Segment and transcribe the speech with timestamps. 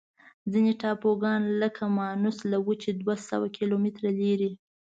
[0.51, 4.51] ځینې ټاپوګان لکه مانوس له وچې دوه سوه کیلومتره لري.